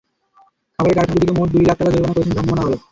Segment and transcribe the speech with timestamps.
[0.79, 2.79] খাবারের কারখানা দুটিকে মোট দুই লাখ টাকা জরিমানা করেছেন ভ্রাম্যমাণ আদালত।